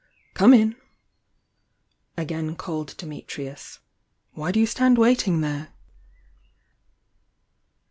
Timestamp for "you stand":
4.59-4.97